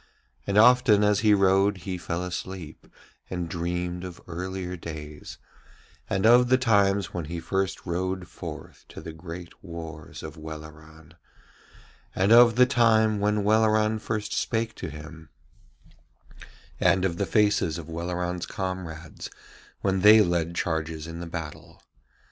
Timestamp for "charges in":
20.55-21.19